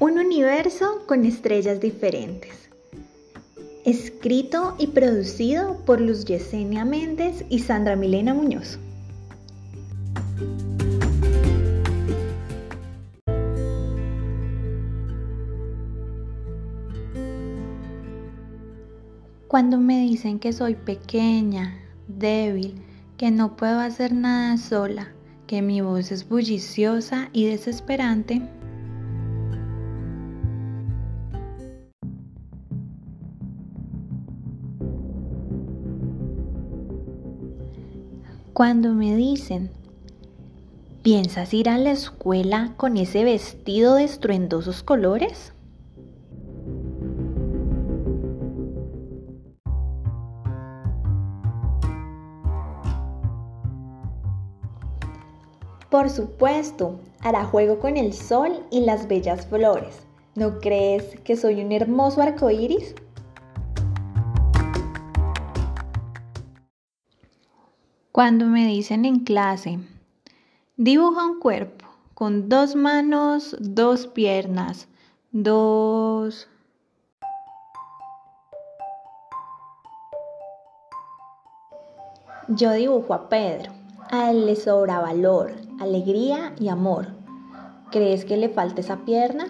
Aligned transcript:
Un 0.00 0.16
universo 0.16 1.02
con 1.06 1.24
estrellas 1.24 1.80
diferentes. 1.80 2.70
Escrito 3.84 4.76
y 4.78 4.86
producido 4.86 5.84
por 5.84 6.00
Luz 6.00 6.24
Yesenia 6.24 6.84
Méndez 6.84 7.44
y 7.48 7.58
Sandra 7.58 7.96
Milena 7.96 8.32
Muñoz. 8.32 8.78
Cuando 19.48 19.78
me 19.78 20.00
dicen 20.02 20.38
que 20.38 20.52
soy 20.52 20.76
pequeña, 20.76 21.76
débil, 22.06 22.80
que 23.16 23.32
no 23.32 23.56
puedo 23.56 23.80
hacer 23.80 24.12
nada 24.12 24.58
sola, 24.58 25.08
que 25.48 25.60
mi 25.60 25.80
voz 25.80 26.12
es 26.12 26.28
bulliciosa 26.28 27.30
y 27.32 27.46
desesperante, 27.46 28.42
Cuando 38.58 38.92
me 38.92 39.14
dicen, 39.14 39.70
¿piensas 41.04 41.54
ir 41.54 41.68
a 41.68 41.78
la 41.78 41.92
escuela 41.92 42.74
con 42.76 42.96
ese 42.96 43.22
vestido 43.22 43.94
de 43.94 44.02
estruendosos 44.02 44.82
colores? 44.82 45.52
Por 55.88 56.10
supuesto, 56.10 56.98
hará 57.20 57.44
juego 57.44 57.78
con 57.78 57.96
el 57.96 58.12
sol 58.12 58.64
y 58.72 58.80
las 58.80 59.06
bellas 59.06 59.46
flores. 59.46 60.00
¿No 60.34 60.58
crees 60.58 61.16
que 61.20 61.36
soy 61.36 61.62
un 61.62 61.70
hermoso 61.70 62.22
arco 62.22 62.50
Cuando 68.18 68.46
me 68.46 68.66
dicen 68.66 69.04
en 69.04 69.20
clase, 69.20 69.78
dibuja 70.76 71.24
un 71.24 71.38
cuerpo 71.38 71.86
con 72.14 72.48
dos 72.48 72.74
manos, 72.74 73.56
dos 73.60 74.08
piernas, 74.08 74.88
dos... 75.30 76.48
Yo 82.48 82.72
dibujo 82.72 83.14
a 83.14 83.28
Pedro. 83.28 83.70
A 84.10 84.32
él 84.32 84.46
le 84.46 84.56
sobra 84.56 84.98
valor, 84.98 85.52
alegría 85.78 86.56
y 86.58 86.70
amor. 86.70 87.14
¿Crees 87.92 88.24
que 88.24 88.36
le 88.36 88.48
falta 88.48 88.80
esa 88.80 89.04
pierna? 89.04 89.46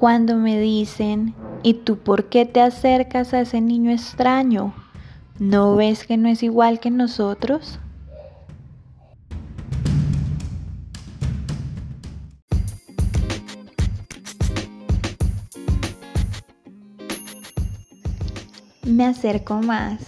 Cuando 0.00 0.36
me 0.36 0.58
dicen, 0.58 1.34
¿y 1.62 1.74
tú 1.74 1.98
por 1.98 2.30
qué 2.30 2.46
te 2.46 2.62
acercas 2.62 3.34
a 3.34 3.42
ese 3.42 3.60
niño 3.60 3.90
extraño? 3.90 4.72
¿No 5.38 5.76
ves 5.76 6.06
que 6.06 6.16
no 6.16 6.30
es 6.30 6.42
igual 6.42 6.80
que 6.80 6.90
nosotros? 6.90 7.78
Me 18.86 19.04
acerco 19.04 19.56
más 19.56 20.00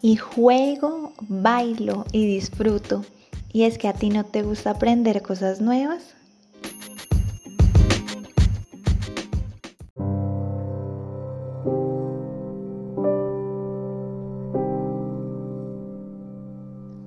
y 0.00 0.16
juego, 0.16 1.12
bailo 1.28 2.06
y 2.12 2.24
disfruto. 2.24 3.04
¿Y 3.52 3.64
es 3.64 3.76
que 3.76 3.88
a 3.88 3.92
ti 3.92 4.08
no 4.08 4.24
te 4.24 4.42
gusta 4.42 4.70
aprender 4.70 5.20
cosas 5.20 5.60
nuevas? 5.60 6.14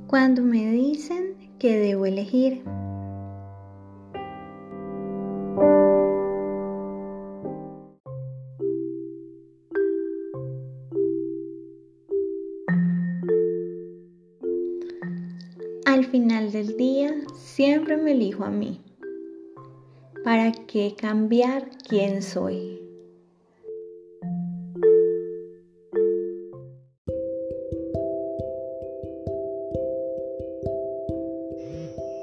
Cuando 0.07 0.41
me 0.41 0.71
dicen 0.71 1.35
que 1.59 1.77
debo 1.77 2.05
elegir. 2.05 2.63
Al 15.85 16.05
final 16.05 16.51
del 16.53 16.77
día 16.77 17.13
siempre 17.35 17.97
me 17.97 18.13
elijo 18.13 18.45
a 18.45 18.49
mí. 18.49 18.79
¿Para 20.23 20.51
qué 20.51 20.95
cambiar 20.97 21.69
quién 21.87 22.21
soy? 22.21 22.86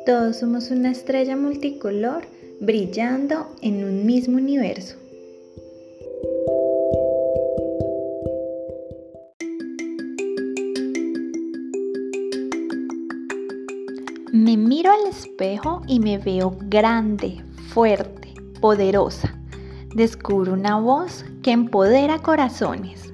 Todos 0.07 0.37
somos 0.37 0.71
una 0.71 0.91
estrella 0.91 1.35
multicolor 1.35 2.27
brillando 2.61 3.57
en 3.63 3.83
un 3.85 4.05
mismo 4.05 4.37
universo. 4.37 4.97
Me 14.31 14.59
miro 14.59 14.91
al 14.93 15.09
espejo 15.09 15.81
y 15.87 16.01
me 16.01 16.19
veo 16.19 16.55
grande, 16.65 17.43
fuerte, 17.69 18.35
poderosa. 18.61 19.35
Descubro 19.95 20.53
una 20.53 20.79
voz 20.79 21.25
que 21.43 21.53
empodera 21.53 22.19
corazones. 22.19 23.14